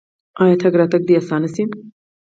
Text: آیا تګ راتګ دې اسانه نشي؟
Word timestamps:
آیا 0.41 0.55
تګ 0.61 0.73
راتګ 0.79 1.01
دې 1.07 1.13
اسانه 1.19 1.47
نشي؟ 1.51 1.63